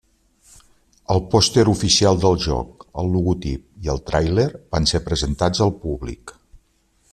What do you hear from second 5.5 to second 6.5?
al públic.